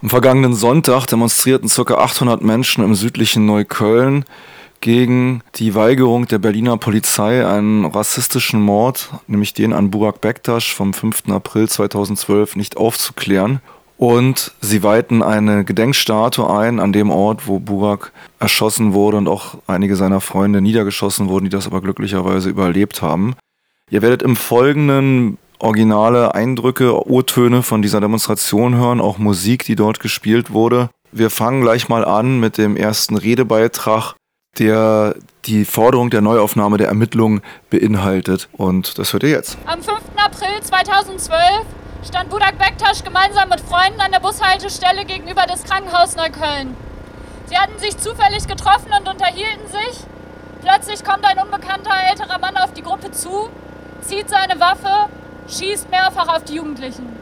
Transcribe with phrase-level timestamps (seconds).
[0.00, 1.94] Am vergangenen Sonntag demonstrierten ca.
[1.94, 4.24] 800 Menschen im südlichen Neukölln
[4.80, 10.94] gegen die Weigerung der Berliner Polizei, einen rassistischen Mord, nämlich den an Burak Bektasch vom
[10.94, 11.30] 5.
[11.30, 13.60] April 2012, nicht aufzuklären.
[13.96, 19.56] Und sie weiten eine Gedenkstatue ein an dem Ort, wo Burak erschossen wurde und auch
[19.66, 23.34] einige seiner Freunde niedergeschossen wurden, die das aber glücklicherweise überlebt haben.
[23.90, 30.00] Ihr werdet im Folgenden originale Eindrücke, Urtöne von dieser Demonstration hören, auch Musik, die dort
[30.00, 30.90] gespielt wurde.
[31.12, 34.14] Wir fangen gleich mal an mit dem ersten Redebeitrag,
[34.58, 35.14] der
[35.46, 38.48] die Forderung der Neuaufnahme der Ermittlungen beinhaltet.
[38.52, 39.56] Und das hört ihr jetzt.
[39.66, 39.98] Am 5.
[40.16, 41.38] April 2012
[42.06, 46.76] stand Budak Bektasch gemeinsam mit Freunden an der Bushaltestelle gegenüber des Krankenhauses Neukölln.
[47.46, 50.04] Sie hatten sich zufällig getroffen und unterhielten sich.
[50.62, 53.48] Plötzlich kommt ein unbekannter älterer Mann auf die Gruppe zu,
[54.02, 55.08] zieht seine Waffe
[55.48, 57.16] schießt mehrfach auf die Jugendlichen.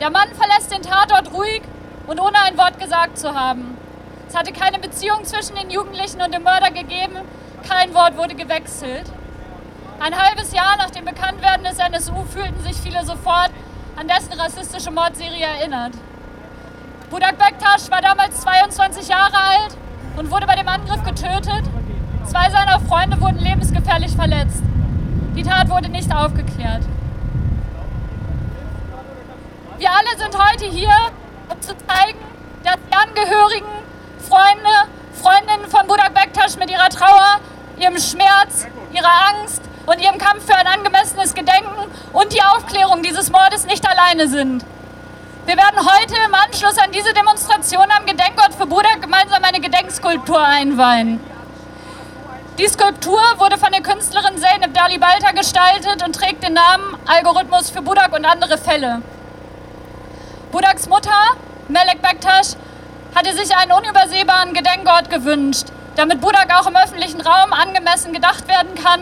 [0.00, 1.62] Der Mann verlässt den Tatort ruhig
[2.06, 3.76] und ohne ein Wort gesagt zu haben.
[4.28, 7.16] Es hatte keine Beziehung zwischen den Jugendlichen und dem Mörder gegeben,
[7.68, 9.04] kein Wort wurde gewechselt.
[10.00, 13.50] Ein halbes Jahr nach dem Bekanntwerden des NSU fühlten sich viele sofort
[13.96, 15.92] an dessen rassistische Mordserie erinnert.
[17.10, 19.76] Budak Bektasch war damals 22 Jahre alt
[20.16, 21.64] und wurde bei dem Angriff getötet.
[22.26, 24.62] Zwei seiner Freunde wurden lebensgefährlich verletzt.
[25.36, 26.82] Die Tat wurde nicht aufgeklärt.
[29.78, 30.94] Wir alle sind heute hier,
[31.48, 32.18] um zu zeigen,
[32.62, 33.66] dass die Angehörigen,
[34.28, 34.70] Freunde,
[35.20, 37.40] Freundinnen von Budak Bektasch mit ihrer Trauer,
[37.78, 43.32] ihrem Schmerz, ihrer Angst und ihrem Kampf für ein angemessenes Gedenken und die Aufklärung dieses
[43.32, 44.64] Mordes nicht alleine sind.
[45.46, 50.40] Wir werden heute im Anschluss an diese Demonstration am Gedenkort für Budak gemeinsam eine Gedenkskulptur
[50.40, 51.18] einweihen.
[52.56, 54.38] Die Skulptur wurde von der Künstlerin
[54.84, 59.00] Zeynep Dalibalta gestaltet und trägt den Namen Algorithmus für Budak und andere Fälle.
[60.52, 61.36] Budaks Mutter,
[61.68, 62.56] Melek Bektasch,
[63.14, 68.74] hatte sich einen unübersehbaren Gedenkort gewünscht, damit Budak auch im öffentlichen Raum angemessen gedacht werden
[68.74, 69.00] kann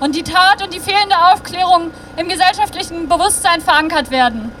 [0.00, 4.52] und die Tat und die fehlende Aufklärung im gesellschaftlichen Bewusstsein verankert werden.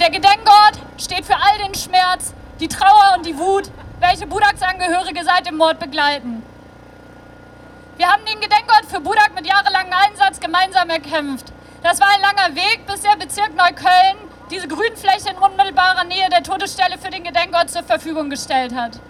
[0.00, 5.24] Der Gedenkort steht für all den Schmerz, die Trauer und die Wut, welche Budaks Angehörige
[5.24, 6.35] seit dem Mord begleiten.
[7.96, 11.46] Wir haben den Gedenkort für Budak mit jahrelangem Einsatz gemeinsam erkämpft.
[11.82, 14.18] Das war ein langer Weg, bis der Bezirk Neukölln
[14.50, 19.00] diese Grünfläche in unmittelbarer Nähe der Todesstelle für den Gedenkort zur Verfügung gestellt hat.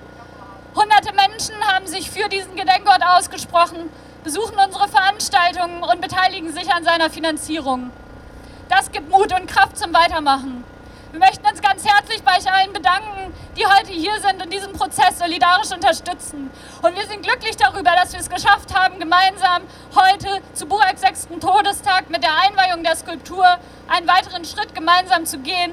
[0.76, 3.90] Hunderte Menschen haben sich für diesen Gedenkort ausgesprochen,
[4.22, 7.90] besuchen unsere Veranstaltungen und beteiligen sich an seiner Finanzierung.
[8.68, 10.64] Das gibt Mut und Kraft zum Weitermachen.
[11.16, 14.74] Wir möchten uns ganz herzlich bei euch allen bedanken, die heute hier sind und diesen
[14.74, 16.50] Prozess solidarisch unterstützen.
[16.82, 19.62] Und wir sind glücklich darüber, dass wir es geschafft haben, gemeinsam
[19.94, 23.46] heute zu Buraks sechsten Todestag mit der Einweihung der Skulptur
[23.88, 25.72] einen weiteren Schritt gemeinsam zu gehen,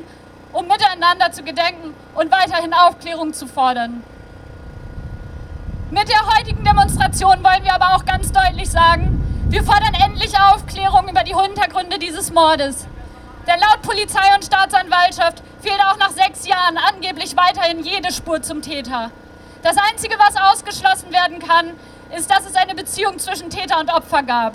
[0.53, 4.01] um miteinander zu gedenken und weiterhin Aufklärung zu fordern.
[5.91, 11.09] Mit der heutigen Demonstration wollen wir aber auch ganz deutlich sagen, wir fordern endlich Aufklärung
[11.09, 12.87] über die Hintergründe dieses Mordes.
[13.47, 18.61] Denn laut Polizei und Staatsanwaltschaft fehlt auch nach sechs Jahren angeblich weiterhin jede Spur zum
[18.61, 19.11] Täter.
[19.61, 21.71] Das Einzige, was ausgeschlossen werden kann,
[22.15, 24.53] ist, dass es eine Beziehung zwischen Täter und Opfer gab.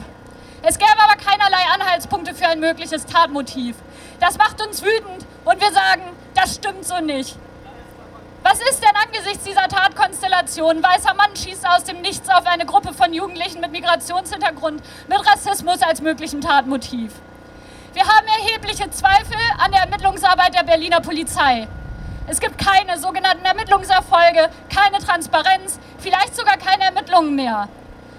[0.63, 3.77] Es gäbe aber keinerlei Anhaltspunkte für ein mögliches Tatmotiv.
[4.21, 6.03] Das macht uns wütend und wir sagen,
[6.35, 7.37] das stimmt so nicht.
[8.43, 10.83] Was ist denn angesichts dieser Tatkonstellation?
[10.83, 15.83] Weißer Mann schießt aus dem Nichts auf eine Gruppe von Jugendlichen mit Migrationshintergrund mit Rassismus
[15.83, 17.13] als möglichem Tatmotiv.
[17.95, 21.67] Wir haben erhebliche Zweifel an der Ermittlungsarbeit der Berliner Polizei.
[22.27, 27.69] Es gibt keine sogenannten Ermittlungserfolge, keine Transparenz, vielleicht sogar keine Ermittlungen mehr.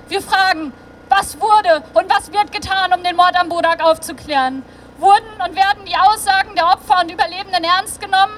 [0.07, 0.73] Wir fragen,
[1.07, 4.63] was wurde und was wird getan, um den Mord am Bodak aufzuklären?
[4.97, 8.33] Wurden und werden die Aussagen der Opfer und Überlebenden ernst genommen?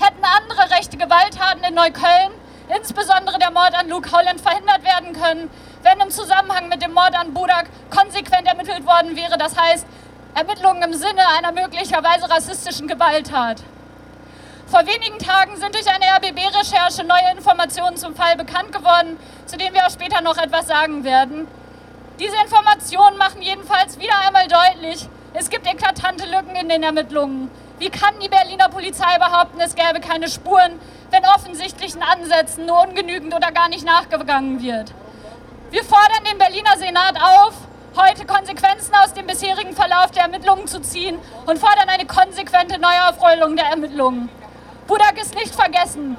[0.00, 2.32] Hätten andere rechte Gewalttaten in Neukölln,
[2.76, 5.48] insbesondere der Mord an Luke Holland, verhindert werden können,
[5.82, 9.38] wenn im Zusammenhang mit dem Mord an Budak konsequent ermittelt worden wäre?
[9.38, 9.86] Das heißt,
[10.34, 13.62] Ermittlungen im Sinne einer möglicherweise rassistischen Gewalttat.
[14.66, 19.16] Vor wenigen Tagen sind durch eine RBB-Recherche neue Informationen zum Fall bekannt geworden,
[19.46, 21.46] zu denen wir auch später noch etwas sagen werden.
[22.18, 27.48] Diese Informationen machen jedenfalls wieder einmal deutlich, es gibt eklatante Lücken in den Ermittlungen.
[27.78, 30.80] Wie kann die Berliner Polizei behaupten, es gäbe keine Spuren,
[31.10, 34.92] wenn offensichtlichen Ansätzen nur ungenügend oder gar nicht nachgegangen wird?
[35.70, 37.54] Wir fordern den Berliner Senat auf,
[37.96, 43.56] heute Konsequenzen aus dem bisherigen Verlauf der Ermittlungen zu ziehen und fordern eine konsequente Neuaufrollung
[43.56, 44.28] der Ermittlungen.
[44.86, 46.16] Budak ist nicht vergessen.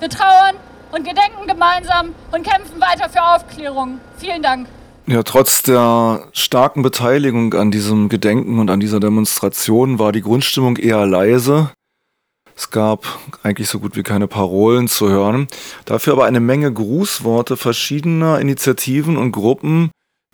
[0.00, 0.56] Wir trauern
[0.90, 4.00] und gedenken gemeinsam und kämpfen weiter für Aufklärung.
[4.18, 4.68] Vielen Dank.
[5.06, 10.76] Ja, trotz der starken Beteiligung an diesem Gedenken und an dieser Demonstration war die Grundstimmung
[10.76, 11.70] eher leise.
[12.56, 13.06] Es gab
[13.42, 15.48] eigentlich so gut wie keine Parolen zu hören,
[15.86, 19.90] dafür aber eine Menge Grußworte verschiedener Initiativen und Gruppen,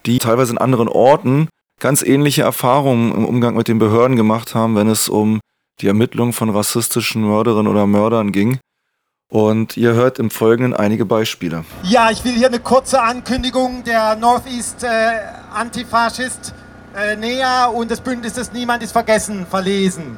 [0.06, 1.48] die teilweise in anderen Orten
[1.80, 5.40] ganz ähnliche Erfahrungen im Umgang mit den Behörden gemacht haben, wenn es um
[5.80, 8.58] die Ermittlung von rassistischen Mörderinnen oder Mördern ging.
[9.30, 11.64] Und ihr hört im Folgenden einige Beispiele.
[11.82, 14.88] Ja, ich will hier eine kurze Ankündigung der Northeast äh,
[15.52, 16.54] Antifaschist
[16.96, 20.16] äh, NEA und des Bündnisses Niemand ist vergessen verlesen.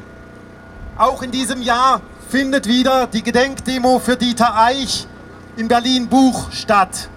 [0.97, 5.09] Auch in diesem Jahr findet wieder die Gedenkdemo für Dieter Eich
[5.56, 7.09] in Berlin-Buch statt.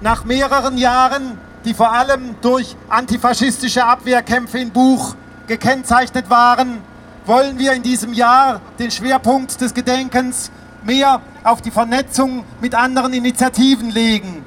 [0.00, 5.14] Nach mehreren Jahren, die vor allem durch antifaschistische Abwehrkämpfe in Buch
[5.46, 6.78] gekennzeichnet waren,
[7.26, 10.50] wollen wir in diesem Jahr den Schwerpunkt des Gedenkens
[10.84, 14.44] mehr auf die Vernetzung mit anderen Initiativen legen.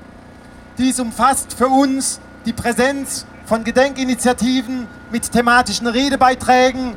[0.77, 6.95] Dies umfasst für uns die Präsenz von Gedenkinitiativen mit thematischen Redebeiträgen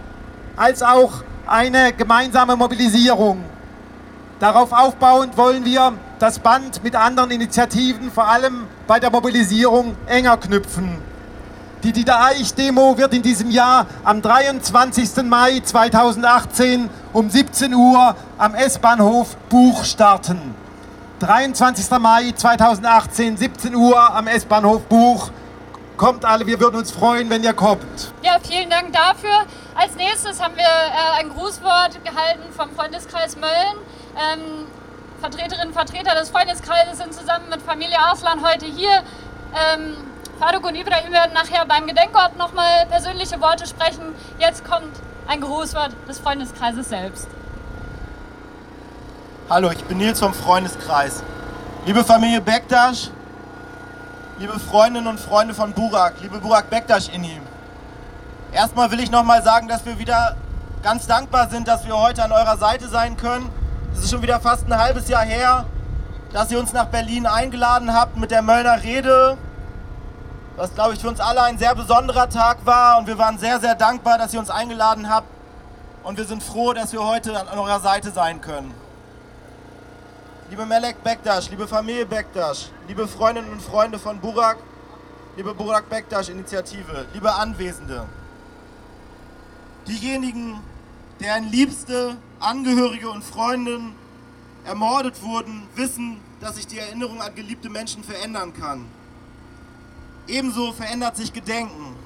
[0.56, 3.44] als auch eine gemeinsame Mobilisierung.
[4.40, 10.36] Darauf aufbauend wollen wir das Band mit anderen Initiativen vor allem bei der Mobilisierung enger
[10.36, 10.98] knüpfen.
[11.84, 15.22] Die Dieter Eich Demo wird in diesem Jahr am 23.
[15.24, 20.54] Mai 2018 um 17 Uhr am S-Bahnhof Buch starten.
[21.20, 21.90] 23.
[21.98, 25.30] Mai 2018, 17 Uhr am S-Bahnhof Buch.
[25.96, 28.12] Kommt alle, wir würden uns freuen, wenn ihr kommt.
[28.22, 29.44] Ja, vielen Dank dafür.
[29.74, 33.76] Als nächstes haben wir äh, ein Grußwort gehalten vom Freundeskreis Mölln.
[34.16, 34.66] Ähm,
[35.20, 39.02] Vertreterinnen und Vertreter des Freundeskreises sind zusammen mit Familie Arslan heute hier.
[39.54, 39.96] Ähm,
[40.38, 44.14] Faruk und Ibrahim werden nachher beim Gedenkort nochmal persönliche Worte sprechen.
[44.38, 44.92] Jetzt kommt
[45.26, 47.28] ein Grußwort des Freundeskreises selbst.
[49.48, 51.22] Hallo, ich bin Nils vom Freundeskreis.
[51.86, 53.10] Liebe Familie Bektasch,
[54.38, 57.42] liebe Freundinnen und Freunde von Burak, liebe Burak Bektasch in ihm.
[58.52, 60.36] Erstmal will ich nochmal sagen, dass wir wieder
[60.82, 63.50] ganz dankbar sind, dass wir heute an eurer Seite sein können.
[63.94, 65.64] Es ist schon wieder fast ein halbes Jahr her,
[66.32, 69.38] dass ihr uns nach Berlin eingeladen habt mit der Möllner Rede
[70.56, 72.98] was, glaube ich, für uns alle ein sehr besonderer Tag war.
[72.98, 75.26] Und wir waren sehr, sehr dankbar, dass ihr uns eingeladen habt.
[76.02, 78.72] Und wir sind froh, dass wir heute an eurer Seite sein können.
[80.50, 84.58] Liebe Melek Bektasch, liebe Familie Bektasch, liebe Freundinnen und Freunde von Burak,
[85.36, 88.04] liebe Burak Bektasch Initiative, liebe Anwesende.
[89.88, 90.60] Diejenigen,
[91.24, 93.94] deren Liebste, Angehörige und Freundinnen
[94.66, 98.84] ermordet wurden, wissen, dass sich die Erinnerung an geliebte Menschen verändern kann.
[100.26, 101.96] Ebenso verändert sich Gedenken.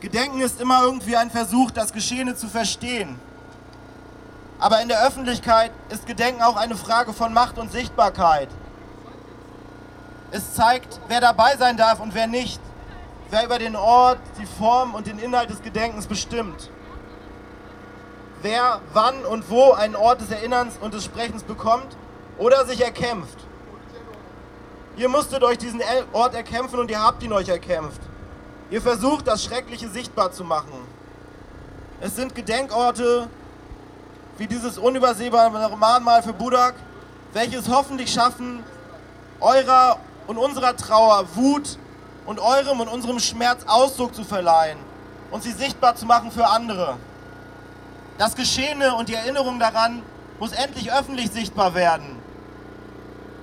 [0.00, 3.18] Gedenken ist immer irgendwie ein Versuch, das Geschehene zu verstehen.
[4.58, 8.50] Aber in der Öffentlichkeit ist Gedenken auch eine Frage von Macht und Sichtbarkeit.
[10.30, 12.60] Es zeigt, wer dabei sein darf und wer nicht.
[13.30, 16.70] Wer über den Ort, die Form und den Inhalt des Gedenkens bestimmt.
[18.42, 21.96] Wer wann und wo einen Ort des Erinnerns und des Sprechens bekommt
[22.38, 23.38] oder sich erkämpft.
[24.96, 25.80] Ihr musstet euch diesen
[26.12, 28.00] Ort erkämpfen und ihr habt ihn euch erkämpft.
[28.70, 30.86] Ihr versucht, das Schreckliche sichtbar zu machen.
[32.00, 33.28] Es sind Gedenkorte
[34.38, 36.74] wie dieses unübersehbare Mahnmal für Budak,
[37.32, 38.62] welches hoffentlich schaffen,
[39.40, 39.98] eurer
[40.28, 41.76] und unserer Trauer Wut
[42.24, 44.78] und eurem und unserem Schmerz Ausdruck zu verleihen
[45.30, 46.96] und sie sichtbar zu machen für andere.
[48.18, 50.02] Das Geschehene und die Erinnerung daran
[50.40, 52.18] muss endlich öffentlich sichtbar werden.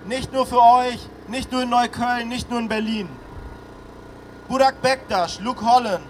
[0.06, 3.10] Nicht nur für euch, nicht nur in Neukölln, nicht nur in Berlin.
[4.50, 6.04] Burak Bektasch, Luke Holland,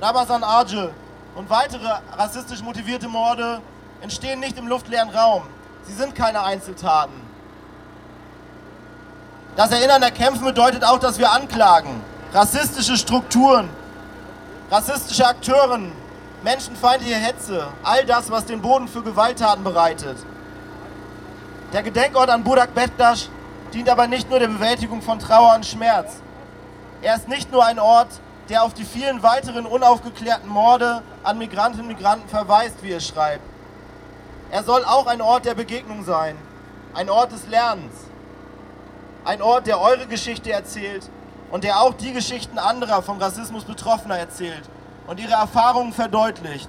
[0.00, 0.94] Rabazan Arjel
[1.34, 3.60] und weitere rassistisch motivierte Morde
[4.00, 5.42] entstehen nicht im luftleeren Raum.
[5.84, 7.20] Sie sind keine Einzeltaten.
[9.56, 12.00] Das Erinnern der Kämpfe bedeutet auch, dass wir anklagen.
[12.32, 13.68] Rassistische Strukturen,
[14.70, 15.92] rassistische Akteuren,
[16.42, 20.16] menschenfeindliche Hetze, all das, was den Boden für Gewalttaten bereitet.
[21.72, 23.28] Der Gedenkort an Burak Bektasch
[23.72, 26.16] dient aber nicht nur der Bewältigung von Trauer und Schmerz.
[27.00, 28.08] Er ist nicht nur ein Ort,
[28.48, 33.44] der auf die vielen weiteren unaufgeklärten Morde an Migrantinnen und Migranten verweist, wie er schreibt.
[34.50, 36.36] Er soll auch ein Ort der Begegnung sein,
[36.92, 37.94] ein Ort des Lernens,
[39.24, 41.08] ein Ort, der eure Geschichte erzählt
[41.50, 44.68] und der auch die Geschichten anderer vom Rassismus Betroffener erzählt
[45.06, 46.68] und ihre Erfahrungen verdeutlicht.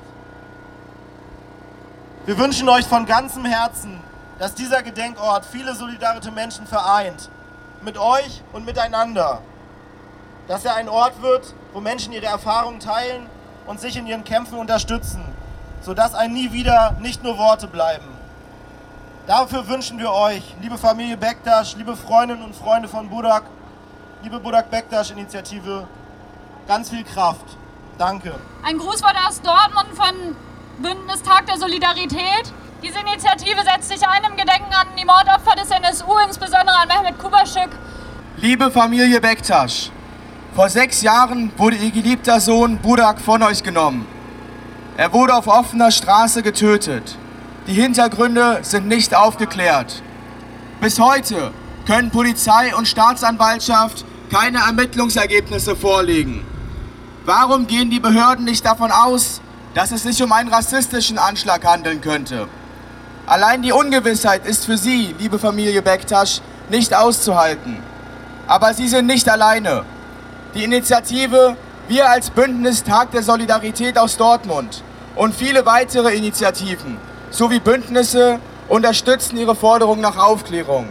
[2.25, 3.99] Wir wünschen euch von ganzem Herzen,
[4.39, 7.29] dass dieser Gedenkort viele solidarische Menschen vereint.
[7.81, 9.41] Mit euch und miteinander.
[10.47, 13.27] Dass er ein Ort wird, wo Menschen ihre Erfahrungen teilen
[13.67, 15.23] und sich in ihren Kämpfen unterstützen,
[15.81, 18.07] sodass ein Nie wieder nicht nur Worte bleiben.
[19.27, 23.43] Dafür wünschen wir euch, liebe Familie Bektasch, liebe Freundinnen und Freunde von Budak,
[24.21, 25.87] liebe Budak Bektasch Initiative,
[26.67, 27.57] ganz viel Kraft.
[27.97, 28.33] Danke.
[28.63, 30.35] Ein Grußwort aus Dortmund von
[30.79, 32.51] Bündnistag der Solidarität.
[32.81, 37.19] Diese Initiative setzt sich ein im Gedenken an die Mordopfer des NSU, insbesondere an Mehmet
[37.19, 37.69] Kubaschik.
[38.38, 39.91] Liebe Familie Bektasch,
[40.55, 44.05] vor sechs Jahren wurde Ihr geliebter Sohn Budak von euch genommen.
[44.97, 47.17] Er wurde auf offener Straße getötet.
[47.67, 50.01] Die Hintergründe sind nicht aufgeklärt.
[50.81, 51.51] Bis heute
[51.88, 56.45] können Polizei und Staatsanwaltschaft keine Ermittlungsergebnisse vorlegen.
[57.25, 59.39] Warum gehen die Behörden nicht davon aus,
[59.75, 62.47] dass es sich um einen rassistischen Anschlag handeln könnte?
[63.25, 67.81] Allein die Ungewissheit ist für Sie, liebe Familie Bektasch, nicht auszuhalten.
[68.45, 69.85] Aber Sie sind nicht alleine.
[70.53, 71.55] Die Initiative
[71.87, 74.83] Wir als Bündnis Tag der Solidarität aus Dortmund
[75.15, 76.97] und viele weitere Initiativen
[77.29, 80.87] sowie Bündnisse unterstützen ihre Forderung nach Aufklärung.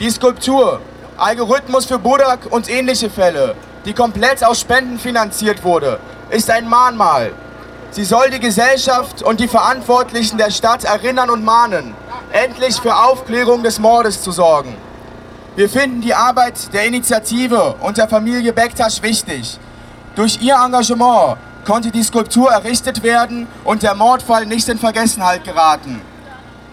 [0.00, 0.80] Die Skulptur
[1.16, 6.00] Algorithmus für Budak und ähnliche Fälle, die komplett aus Spenden finanziert wurde,
[6.30, 7.32] ist ein Mahnmal.
[7.90, 11.94] Sie soll die Gesellschaft und die Verantwortlichen der Stadt erinnern und mahnen,
[12.32, 14.74] endlich für Aufklärung des Mordes zu sorgen.
[15.54, 19.60] Wir finden die Arbeit der Initiative und der Familie Bektasch wichtig.
[20.16, 26.00] Durch ihr Engagement konnte die Skulptur errichtet werden und der Mordfall nicht in Vergessenheit geraten.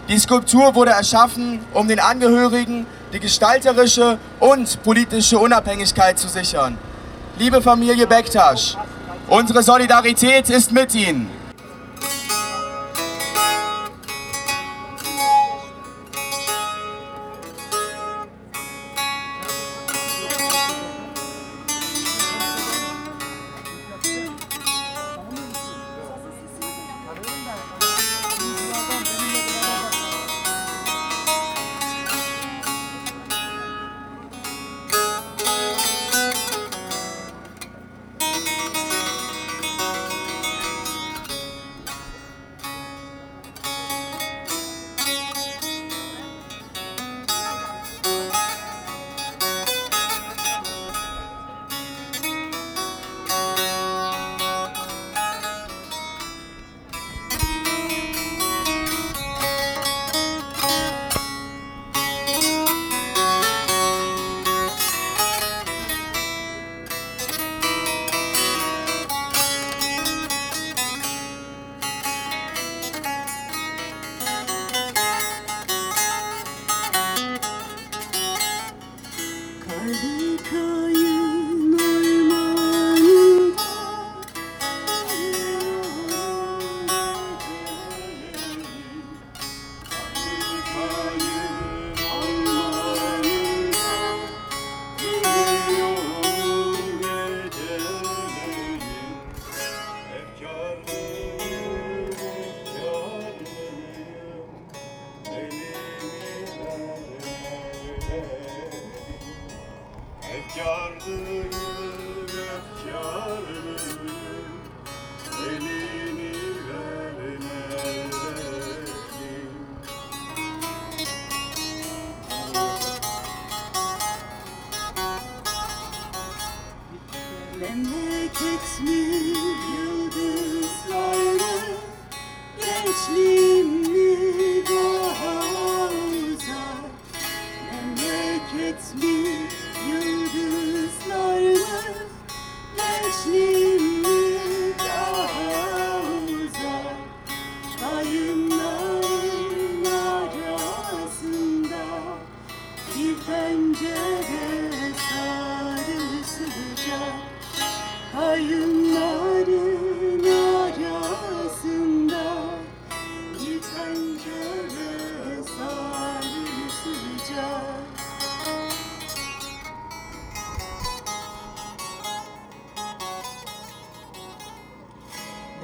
[0.08, 6.76] Die Skulptur wurde erschaffen, um den Angehörigen die gestalterische und politische Unabhängigkeit zu sichern.
[7.38, 8.76] Liebe Familie Bektasch,
[9.26, 11.41] unsere Solidarität ist mit Ihnen.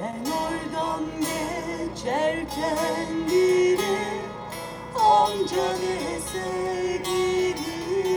[0.01, 3.99] Ben oradan geçerken biri
[4.99, 7.55] Amca dese gir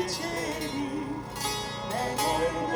[0.04, 0.90] içeri.
[1.92, 2.71] Ben oradan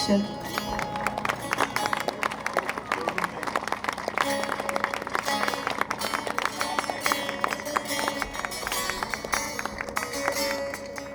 [0.00, 0.24] Dankeschön.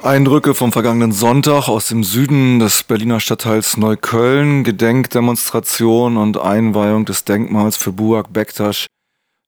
[0.03, 7.23] Eindrücke vom vergangenen Sonntag aus dem Süden des Berliner Stadtteils Neukölln, Gedenkdemonstration und Einweihung des
[7.23, 8.85] Denkmals für Burak Bektasch,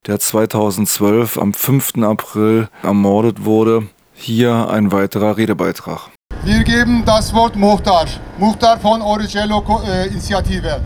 [0.06, 1.98] der 2012 am 5.
[2.02, 3.88] April ermordet wurde.
[4.14, 6.10] Hier ein weiterer Redebeitrag.
[6.44, 8.06] Wir geben das Wort Muhtar.
[8.38, 10.80] Muhtar von Origello äh, Initiative.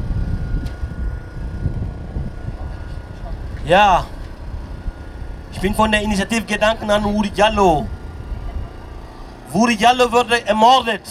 [3.66, 4.04] Ja,
[5.52, 7.86] ich bin von der Initiative Gedanken an Uri Diallo.
[9.52, 11.02] Uri Diallo wurde ermordet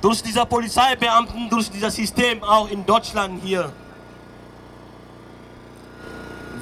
[0.00, 3.70] durch diese Polizeibeamten, durch dieses System auch in Deutschland hier.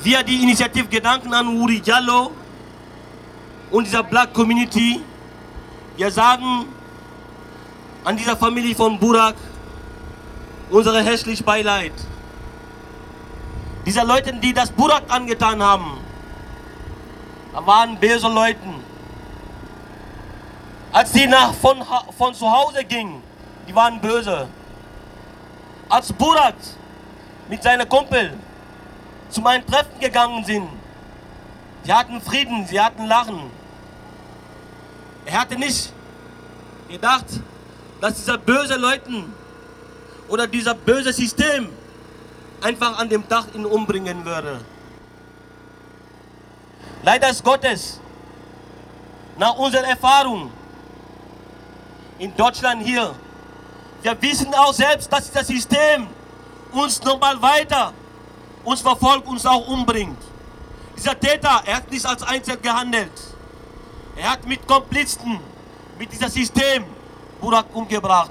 [0.02, 2.32] Wir, die Initiative Gedanken an Uri Diallo
[3.70, 5.00] und dieser Black Community,
[5.96, 6.66] wir sagen
[8.04, 9.36] an dieser Familie von Burak
[10.70, 11.92] unsere hässlich Beileid.
[13.86, 15.98] Diese Leute, die das Burak angetan haben,
[17.52, 18.58] da waren böse Leute.
[20.90, 21.84] Als die nach, von,
[22.16, 23.22] von zu Hause gingen,
[23.68, 24.48] die waren böse.
[25.88, 26.54] Als Burak
[27.48, 28.32] mit seiner Kumpel
[29.28, 30.68] zu meinen Treffen gegangen sind,
[31.84, 33.50] sie hatten Frieden, sie hatten Lachen.
[35.26, 35.92] Er hatte nicht
[36.88, 37.26] gedacht,
[38.00, 39.32] dass dieser böse Leuten
[40.28, 41.68] oder dieser böse System
[42.60, 44.60] einfach an dem Dach ihn umbringen würde.
[47.02, 48.00] Leider ist Gottes,
[49.38, 50.50] nach unserer Erfahrung
[52.18, 53.14] in Deutschland hier,
[54.02, 56.06] wir wissen auch selbst, dass das System
[56.72, 57.92] uns nochmal weiter,
[58.64, 60.18] uns verfolgt, uns auch umbringt.
[60.96, 63.33] Dieser Täter, er hat nicht als Einzel gehandelt.
[64.16, 65.40] Er hat mit Komplizen,
[65.98, 66.84] mit diesem System
[67.40, 68.30] Burak umgebracht.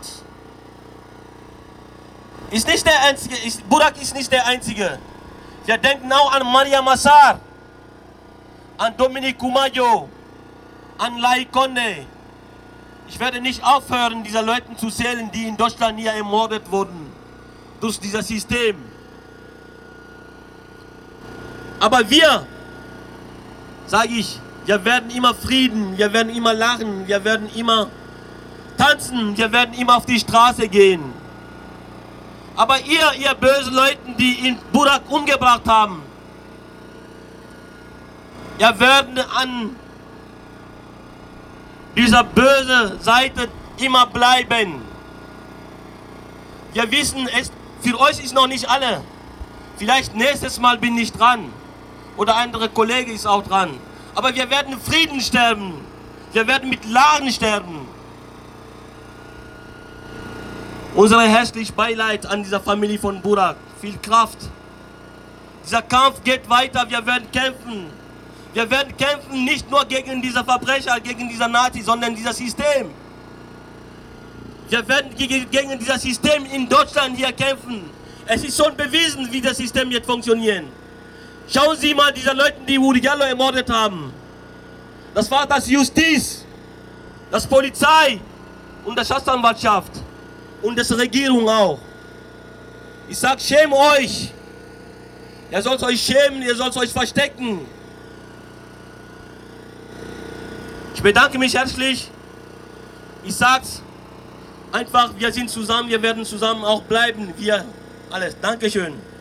[2.51, 4.99] Ist nicht der einzige, ist, Burak ist nicht der einzige.
[5.65, 7.39] Wir denken auch an Maria Massar,
[8.77, 10.09] an Dominic Kumayo,
[10.97, 12.05] an Lai Konde.
[13.07, 17.11] Ich werde nicht aufhören, diese Leute zu zählen, die in Deutschland hier ermordet wurden
[17.79, 18.77] durch dieses System.
[21.79, 22.47] Aber wir,
[23.87, 27.87] sage ich, wir werden immer Frieden, wir werden immer lachen, wir werden immer
[28.77, 31.13] tanzen, wir werden immer auf die Straße gehen.
[32.55, 36.01] Aber ihr, ihr bösen Leute, die in Burak umgebracht haben,
[38.59, 39.75] ihr werdet an
[41.95, 44.81] dieser bösen Seite immer bleiben.
[46.73, 49.01] Wir wissen, es, für euch ist noch nicht alle.
[49.77, 51.51] Vielleicht nächstes Mal bin ich dran.
[52.15, 53.71] Oder andere Kollege ist auch dran.
[54.15, 55.73] Aber wir werden Frieden sterben.
[56.31, 57.87] Wir werden mit Lachen sterben.
[60.95, 63.55] Unsere herzlich Beileid an dieser Familie von Burak.
[63.81, 64.37] Viel Kraft.
[65.65, 66.85] Dieser Kampf geht weiter.
[66.87, 67.87] Wir werden kämpfen.
[68.53, 72.91] Wir werden kämpfen nicht nur gegen diese Verbrecher, gegen diese Nazi, sondern dieses System.
[74.69, 77.89] Wir werden gegen dieses System in Deutschland hier kämpfen.
[78.27, 80.65] Es ist schon bewiesen, wie das System jetzt funktioniert.
[81.47, 84.13] Schauen Sie mal diese Leute, die Uri Jallo ermordet haben.
[85.13, 86.43] Das war das Justiz,
[87.29, 88.19] das Polizei
[88.85, 89.91] und das Staatsanwaltschaft
[90.61, 91.79] und das Regierung auch.
[93.07, 94.33] Ich sag, schämt euch.
[95.51, 97.59] Ihr sollt euch schämen, ihr sollt euch verstecken.
[100.95, 102.09] Ich bedanke mich herzlich.
[103.23, 103.81] Ich sag's
[104.71, 107.33] einfach, wir sind zusammen, wir werden zusammen auch bleiben.
[107.37, 107.65] Wir
[108.09, 108.35] alles.
[108.41, 109.12] Dankeschön.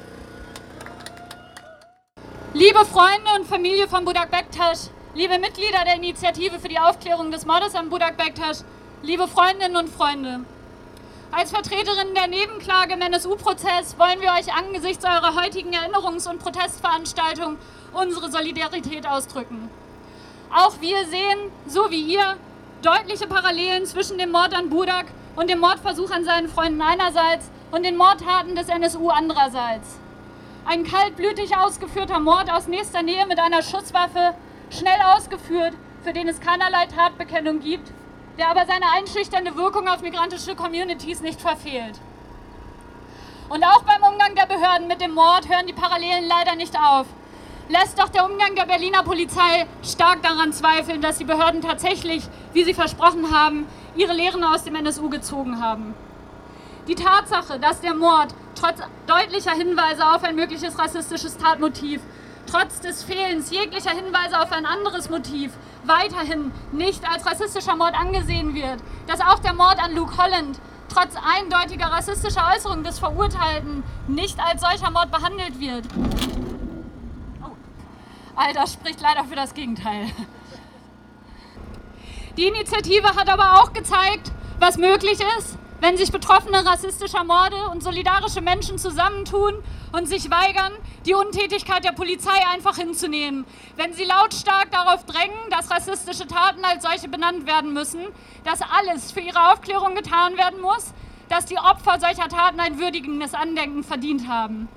[2.54, 7.46] Liebe Freunde und Familie von Budak Bektasch, liebe Mitglieder der Initiative für die Aufklärung des
[7.46, 8.58] Mordes an Budak Bektasch,
[9.02, 10.40] liebe Freundinnen und Freunde.
[11.30, 17.56] Als Vertreterin der Nebenklage im NSU-Prozess wollen wir euch angesichts eurer heutigen Erinnerungs- und Protestveranstaltung
[17.94, 19.70] unsere Solidarität ausdrücken.
[20.54, 22.36] Auch wir sehen, so wie ihr,
[22.82, 27.82] deutliche Parallelen zwischen dem Mord an Budak und dem Mordversuch an seinen Freunden einerseits und
[27.82, 30.01] den Mordtaten des NSU andererseits.
[30.64, 34.34] Ein kaltblütig ausgeführter Mord aus nächster Nähe mit einer Schusswaffe,
[34.70, 37.90] schnell ausgeführt, für den es keinerlei Tatbekennung gibt,
[38.38, 41.98] der aber seine einschüchternde Wirkung auf migrantische Communities nicht verfehlt.
[43.48, 47.06] Und auch beim Umgang der Behörden mit dem Mord hören die Parallelen leider nicht auf.
[47.68, 52.22] Lässt doch der Umgang der Berliner Polizei stark daran zweifeln, dass die Behörden tatsächlich,
[52.52, 55.94] wie sie versprochen haben, ihre Lehren aus dem NSU gezogen haben.
[56.86, 62.00] Die Tatsache, dass der Mord trotz deutlicher Hinweise auf ein mögliches rassistisches Tatmotiv,
[62.46, 65.52] trotz des Fehlens jeglicher Hinweise auf ein anderes Motiv,
[65.84, 71.14] weiterhin nicht als rassistischer Mord angesehen wird, dass auch der Mord an Luke Holland trotz
[71.16, 75.84] eindeutiger rassistischer Äußerungen des Verurteilten nicht als solcher Mord behandelt wird.
[77.42, 77.50] Oh.
[78.54, 80.06] Das spricht leider für das Gegenteil.
[82.36, 87.82] Die Initiative hat aber auch gezeigt, was möglich ist, wenn sich Betroffene rassistischer Morde und
[87.82, 89.54] solidarische Menschen zusammentun
[89.90, 90.72] und sich weigern,
[91.04, 93.44] die Untätigkeit der Polizei einfach hinzunehmen.
[93.74, 98.00] Wenn sie lautstark darauf drängen, dass rassistische Taten als solche benannt werden müssen,
[98.44, 100.94] dass alles für ihre Aufklärung getan werden muss,
[101.28, 104.68] dass die Opfer solcher Taten ein würdigendes Andenken verdient haben.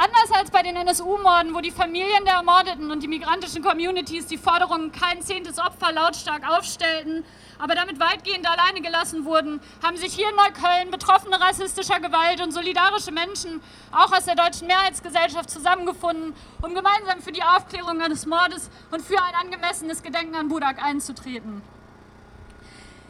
[0.00, 4.38] Anders als bei den NSU-Morden, wo die Familien der Ermordeten und die migrantischen Communities die
[4.38, 7.24] Forderungen kein zehntes Opfer lautstark aufstellten,
[7.58, 12.52] aber damit weitgehend alleine gelassen wurden, haben sich hier in Neukölln Betroffene rassistischer Gewalt und
[12.52, 16.32] solidarische Menschen, auch aus der deutschen Mehrheitsgesellschaft, zusammengefunden,
[16.62, 21.60] um gemeinsam für die Aufklärung eines Mordes und für ein angemessenes Gedenken an Budak einzutreten.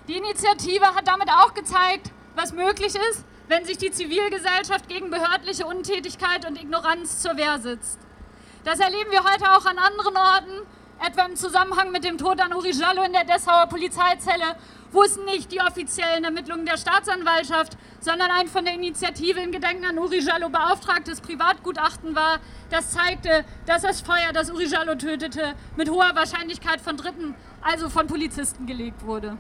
[0.09, 5.67] Die Initiative hat damit auch gezeigt, was möglich ist, wenn sich die Zivilgesellschaft gegen behördliche
[5.67, 7.99] Untätigkeit und Ignoranz zur Wehr setzt.
[8.65, 10.67] Das erleben wir heute auch an anderen Orten,
[11.05, 14.57] etwa im Zusammenhang mit dem Tod an Uri Jallo in der Dessauer Polizeizelle,
[14.91, 19.85] wo es nicht die offiziellen Ermittlungen der Staatsanwaltschaft, sondern ein von der Initiative in Gedenken
[19.85, 25.55] an Uri Jallo beauftragtes Privatgutachten war, das zeigte, dass das Feuer, das Uri Jallo tötete,
[25.77, 29.39] mit hoher Wahrscheinlichkeit von Dritten, also von Polizisten gelegt wurde.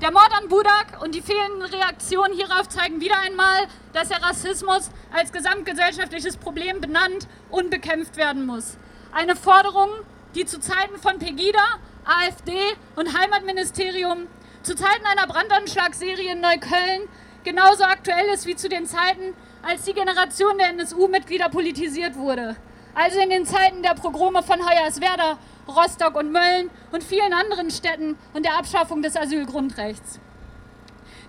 [0.00, 4.88] Der Mord an Budak und die fehlenden Reaktionen hierauf zeigen wieder einmal, dass der Rassismus
[5.12, 8.78] als gesamtgesellschaftliches Problem benannt und bekämpft werden muss.
[9.12, 9.90] Eine Forderung,
[10.34, 11.62] die zu Zeiten von Pegida,
[12.06, 12.58] AfD
[12.96, 14.26] und Heimatministerium,
[14.62, 17.06] zu Zeiten einer Brandanschlagsserie in Neukölln
[17.44, 22.56] genauso aktuell ist wie zu den Zeiten, als die Generation der NSU-Mitglieder politisiert wurde.
[22.94, 25.38] Also in den Zeiten der Pogrome von Hoyerswerda
[25.70, 30.20] Rostock und Mölln und vielen anderen Städten und der Abschaffung des Asylgrundrechts.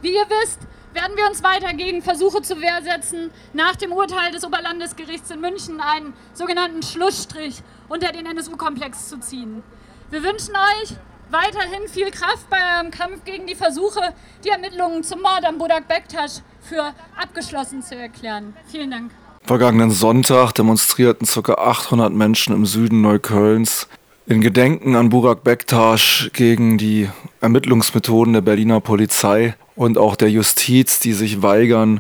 [0.02, 0.60] Wie ihr wisst,
[0.94, 5.40] werden wir uns weiter gegen Versuche zur Wehr setzen, nach dem Urteil des Oberlandesgerichts in
[5.40, 9.64] München einen sogenannten Schlussstrich unter den NSU-Komplex zu ziehen.
[10.10, 10.96] Wir wünschen euch
[11.30, 15.88] weiterhin viel Kraft bei eurem Kampf gegen die Versuche, die Ermittlungen zum Mord am Budak
[15.88, 18.56] Bektasch für abgeschlossen zu erklären.
[18.68, 19.12] Vielen Dank.
[19.44, 21.54] Vergangenen Sonntag demonstrierten ca.
[21.54, 23.88] 800 Menschen im Süden Neuköllns
[24.32, 27.10] in Gedenken an Burak Bektasch gegen die
[27.42, 32.00] Ermittlungsmethoden der Berliner Polizei und auch der Justiz, die sich weigern,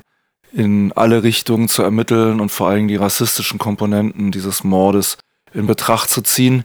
[0.53, 5.17] in alle Richtungen zu ermitteln und vor allem die rassistischen Komponenten dieses Mordes
[5.53, 6.63] in Betracht zu ziehen.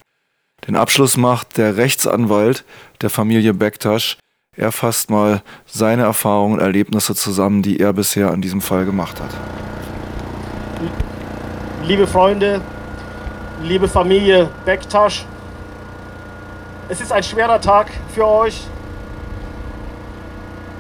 [0.69, 2.65] Den Abschluss macht der Rechtsanwalt
[3.01, 4.19] der Familie Bektasch.
[4.57, 9.21] Er fasst mal seine Erfahrungen und Erlebnisse zusammen, die er bisher an diesem Fall gemacht
[9.21, 9.31] hat.
[11.83, 12.61] Liebe Freunde,
[13.65, 15.27] liebe Familie Bektasch,
[16.89, 18.65] es ist ein schwerer Tag für euch.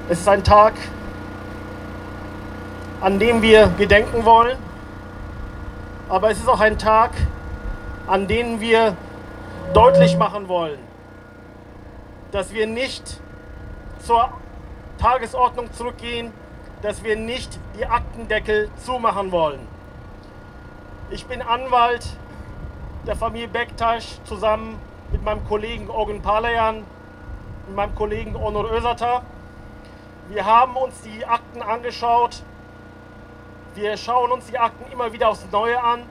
[0.08, 0.74] Es ist ein Tag,
[3.00, 4.56] an dem wir gedenken wollen.
[6.08, 7.10] Aber es ist auch ein Tag,
[8.06, 8.96] an dem wir
[9.74, 10.78] deutlich machen wollen,
[12.30, 13.20] dass wir nicht
[13.98, 14.28] zur
[14.98, 16.32] Tagesordnung zurückgehen,
[16.82, 19.66] dass wir nicht die Aktendeckel zumachen wollen.
[21.10, 22.06] Ich bin Anwalt
[23.08, 24.78] der Familie Bektasch zusammen
[25.12, 26.84] mit meinem Kollegen Ogun Palayan,
[27.66, 29.22] mit meinem Kollegen Onur Özata.
[30.28, 32.42] Wir haben uns die Akten angeschaut.
[33.74, 36.02] Wir schauen uns die Akten immer wieder aufs Neue an.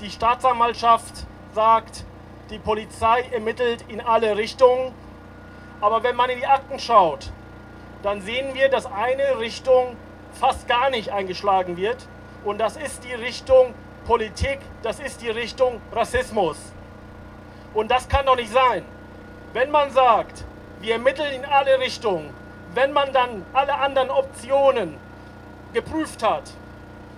[0.00, 2.04] Die Staatsanwaltschaft sagt,
[2.50, 4.92] die Polizei ermittelt in alle Richtungen.
[5.80, 7.30] Aber wenn man in die Akten schaut,
[8.02, 9.96] dann sehen wir, dass eine Richtung
[10.32, 12.06] fast gar nicht eingeschlagen wird.
[12.44, 13.74] Und das ist die Richtung
[14.06, 16.56] Politik, das ist die Richtung Rassismus.
[17.74, 18.84] Und das kann doch nicht sein.
[19.52, 20.44] Wenn man sagt,
[20.80, 22.30] wir ermitteln in alle Richtungen,
[22.74, 24.96] wenn man dann alle anderen Optionen
[25.72, 26.44] geprüft hat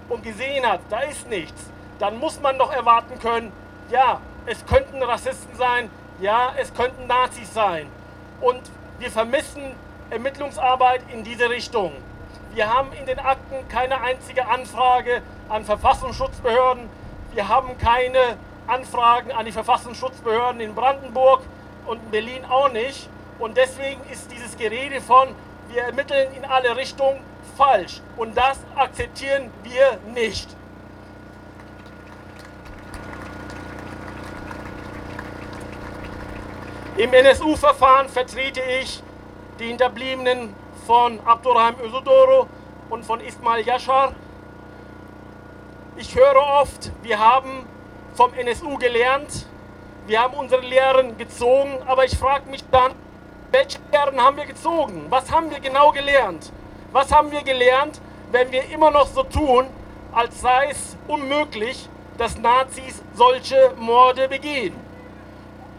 [0.09, 3.53] und gesehen hat, da ist nichts, dann muss man doch erwarten können,
[3.91, 5.91] ja, es könnten Rassisten sein,
[6.21, 7.87] ja, es könnten Nazis sein.
[8.41, 8.61] Und
[8.99, 9.63] wir vermissen
[10.11, 11.93] Ermittlungsarbeit in diese Richtung.
[12.55, 16.89] Wir haben in den Akten keine einzige Anfrage an Verfassungsschutzbehörden.
[17.35, 21.43] Wir haben keine Anfragen an die Verfassungsschutzbehörden in Brandenburg
[21.87, 23.09] und in Berlin auch nicht.
[23.39, 25.29] Und deswegen ist dieses Gerede von,
[25.69, 27.21] wir ermitteln in alle Richtungen,
[27.57, 28.01] falsch.
[28.17, 30.49] Und das akzeptieren wir nicht.
[36.97, 39.03] Im NSU-Verfahren vertrete ich
[39.59, 40.55] die Hinterbliebenen
[40.87, 42.47] von Abdurrahim Özudoro
[42.89, 44.15] und von Ismail Yashar.
[45.97, 47.67] Ich höre oft, wir haben
[48.17, 49.47] vom NSU gelernt.
[50.07, 52.93] Wir haben unsere Lehren gezogen, aber ich frage mich dann,
[53.53, 55.07] welche Lehren haben wir gezogen?
[55.11, 56.51] Was haben wir genau gelernt?
[56.93, 58.01] Was haben wir gelernt,
[58.33, 59.67] wenn wir immer noch so tun,
[60.13, 64.75] als sei es unmöglich, dass Nazis solche Morde begehen?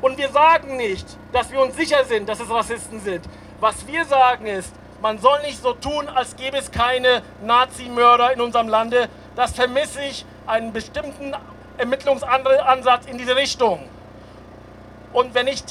[0.02, 3.26] Und wir sagen nicht, dass wir uns sicher sind, dass es Rassisten sind.
[3.60, 8.42] Was wir sagen ist, man soll nicht so tun, als gäbe es keine Nazi-Mörder in
[8.42, 9.10] unserem Lande.
[9.36, 11.34] Das vermisse ich einen bestimmten
[11.78, 13.88] Ermittlungsansatz in diese Richtung.
[15.14, 15.64] Und wenn ich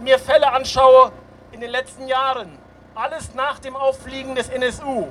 [0.00, 1.12] mir Fälle anschaue
[1.52, 2.58] in den letzten Jahren,
[2.94, 5.08] alles nach dem Auffliegen des NSU,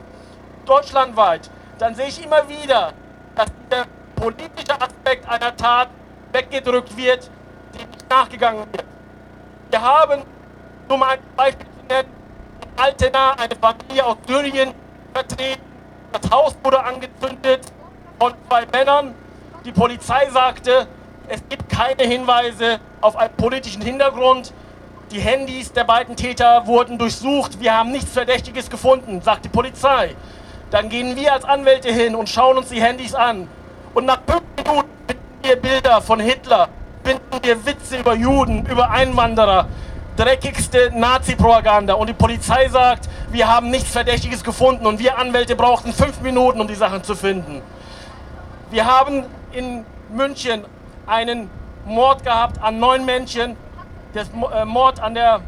[0.65, 2.93] deutschlandweit, dann sehe ich immer wieder,
[3.35, 5.89] dass der politische Aspekt einer Tat
[6.31, 7.29] weggedrückt wird,
[7.73, 8.85] die nicht nachgegangen wird.
[9.69, 10.23] Wir haben,
[10.87, 12.09] um ein Beispiel zu nennen,
[12.61, 14.73] in Altena eine Familie aus Syrien
[15.13, 15.61] vertreten.
[16.11, 17.71] Das Haus wurde angezündet
[18.19, 19.13] von zwei Männern.
[19.67, 20.87] Die Polizei sagte,
[21.27, 24.53] es gibt keine Hinweise auf einen politischen Hintergrund.
[25.11, 27.59] Die Handys der beiden Täter wurden durchsucht.
[27.59, 30.15] Wir haben nichts Verdächtiges gefunden, sagt die Polizei.
[30.71, 33.49] Dann gehen wir als Anwälte hin und schauen uns die Handys an.
[33.93, 36.69] Und nach fünf Minuten finden wir Bilder von Hitler,
[37.03, 39.67] finden wir Witze über Juden, über Einwanderer,
[40.15, 41.95] dreckigste Nazi-Propaganda.
[41.95, 44.85] Und die Polizei sagt, wir haben nichts Verdächtiges gefunden.
[44.85, 47.61] Und wir Anwälte brauchten fünf Minuten, um die Sachen zu finden.
[48.71, 50.65] Wir haben in München
[51.05, 51.49] einen
[51.85, 53.55] Mord gehabt an neun Menschen,
[54.13, 55.41] das äh, Mord an der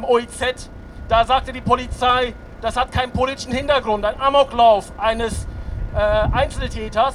[0.00, 0.70] OIZ.
[1.08, 5.46] Da sagte die Polizei, das hat keinen politischen Hintergrund, ein Amoklauf eines
[5.94, 7.14] äh, Einzeltäters.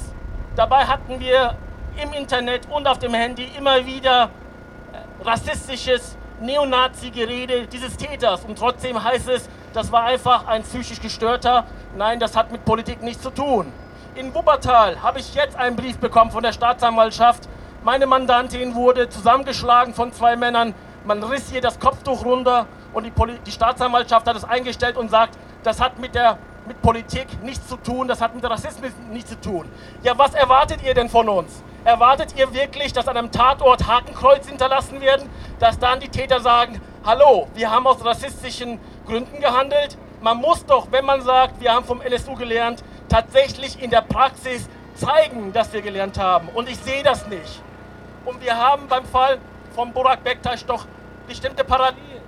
[0.54, 1.56] Dabei hatten wir
[2.02, 4.30] im Internet und auf dem Handy immer wieder
[4.92, 8.44] äh, rassistisches Neonazi-Gerede dieses Täters.
[8.44, 11.64] Und trotzdem heißt es, das war einfach ein psychisch gestörter.
[11.96, 13.72] Nein, das hat mit Politik nichts zu tun.
[14.18, 17.48] In Wuppertal habe ich jetzt einen Brief bekommen von der Staatsanwaltschaft.
[17.84, 20.74] Meine Mandantin wurde zusammengeschlagen von zwei Männern.
[21.04, 25.08] Man riss ihr das Kopftuch runter und die, Poli die Staatsanwaltschaft hat es eingestellt und
[25.08, 29.30] sagt, das hat mit, der, mit Politik nichts zu tun, das hat mit Rassismus nichts
[29.30, 29.70] zu tun.
[30.02, 31.62] Ja, was erwartet ihr denn von uns?
[31.84, 36.80] Erwartet ihr wirklich, dass an einem Tatort Hakenkreuz hinterlassen werden, dass dann die Täter sagen,
[37.06, 39.96] hallo, wir haben aus rassistischen Gründen gehandelt?
[40.20, 44.68] Man muss doch, wenn man sagt, wir haben vom NSU gelernt, tatsächlich in der Praxis
[44.94, 46.48] zeigen, dass wir gelernt haben.
[46.48, 47.62] Und ich sehe das nicht.
[48.24, 49.38] Und wir haben beim Fall
[49.74, 50.86] von Burak Bektaş doch
[51.26, 52.22] bestimmte Parallelen.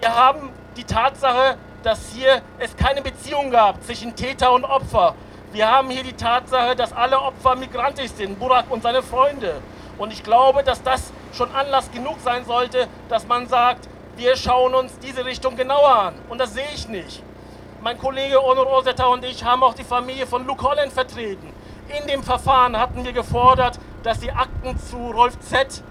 [0.00, 5.14] Wir haben die Tatsache, dass hier es keine Beziehung gab zwischen Täter und Opfer.
[5.52, 9.60] Wir haben hier die Tatsache, dass alle Opfer migrantisch sind, Burak und seine Freunde.
[9.98, 14.74] Und ich glaube, dass das schon Anlass genug sein sollte, dass man sagt, wir schauen
[14.74, 16.14] uns diese Richtung genauer an.
[16.28, 17.22] Und das sehe ich nicht.
[17.82, 21.52] Mein Kollege Onur Ozeta und ich haben auch die Familie von Luke Holland vertreten.
[21.88, 25.82] In dem Verfahren hatten wir gefordert, dass die Akten zu Rolf Z.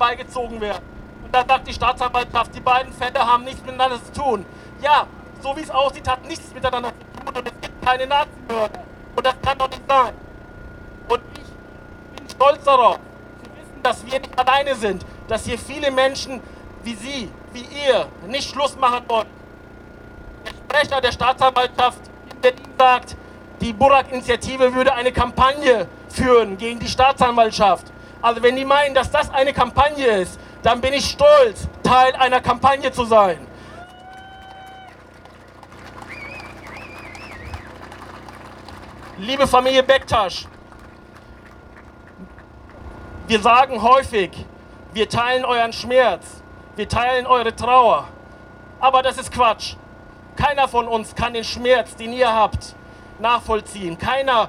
[0.00, 0.82] beigezogen werden.
[1.24, 4.44] Und da sagt die Staatsanwaltschaft, die beiden Fälle haben nichts miteinander zu tun.
[4.82, 5.06] Ja,
[5.40, 8.80] so wie es aussieht, hat nichts miteinander zu tun und es gibt keine Nazimörder.
[9.14, 10.14] Und das kann doch nicht sein.
[11.08, 15.92] Und ich bin stolz darauf, zu wissen, dass wir nicht alleine sind, dass hier viele
[15.92, 16.40] Menschen
[16.82, 19.41] wie Sie, wie ihr, nicht Schluss machen wollen
[20.72, 23.16] Sprecher der Staatsanwaltschaft in Berlin sagt,
[23.60, 27.92] die Burak-Initiative würde eine Kampagne führen gegen die Staatsanwaltschaft.
[28.22, 32.40] Also wenn die meinen, dass das eine Kampagne ist, dann bin ich stolz, Teil einer
[32.40, 33.46] Kampagne zu sein.
[39.18, 40.46] Liebe Familie Bektasch,
[43.26, 44.30] wir sagen häufig,
[44.94, 46.42] wir teilen euren Schmerz,
[46.76, 48.08] wir teilen eure Trauer.
[48.80, 49.76] Aber das ist Quatsch.
[50.42, 52.74] Keiner von uns kann den Schmerz, den ihr habt,
[53.20, 53.96] nachvollziehen.
[53.96, 54.48] Keiner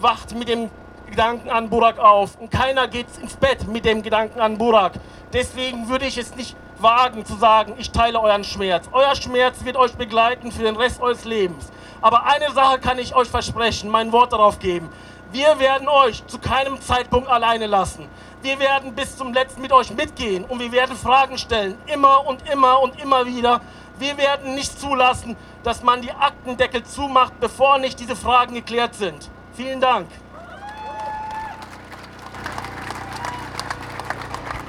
[0.00, 0.70] wacht mit dem
[1.10, 4.92] Gedanken an Burak auf und keiner geht ins Bett mit dem Gedanken an Burak.
[5.34, 8.88] Deswegen würde ich es nicht wagen zu sagen, ich teile euren Schmerz.
[8.90, 11.70] Euer Schmerz wird euch begleiten für den Rest eures Lebens.
[12.00, 14.88] Aber eine Sache kann ich euch versprechen, mein Wort darauf geben.
[15.30, 18.08] Wir werden euch zu keinem Zeitpunkt alleine lassen.
[18.40, 22.48] Wir werden bis zum letzten mit euch mitgehen und wir werden Fragen stellen, immer und
[22.50, 23.60] immer und immer wieder,
[24.00, 29.28] wir werden nicht zulassen, dass man die Aktendeckel zumacht, bevor nicht diese Fragen geklärt sind.
[29.56, 30.06] Vielen Dank.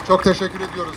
[0.08, 0.96] Çok teşekkür ediyoruz.